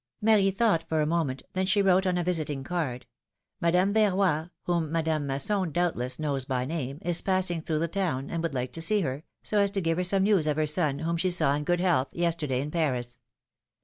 [0.19, 3.05] Marie thought for a moment, then she wrote on a visit ing card:
[3.59, 8.41] Madame Verroy, whom Madame Masson, doubtless, knows by name, is passing through the town, and
[8.41, 10.97] would like to see her, so as to give her some news of her son,
[10.97, 13.21] whom she saw in good health yesterday in Paris."